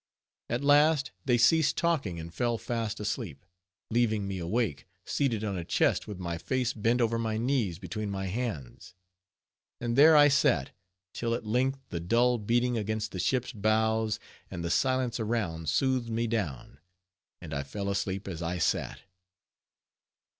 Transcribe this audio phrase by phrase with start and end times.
[0.49, 3.45] At last they ceased talking and fell fast asleep,
[3.91, 8.09] leaving me awake, seated on a chest with my face bent over my knees between
[8.09, 8.95] my hands.
[9.79, 10.71] And there I sat,
[11.13, 14.17] till at length the dull beating against the ship's bows,
[14.49, 16.79] and the silence around soothed me down,
[17.39, 19.01] and I fell asleep as I sat.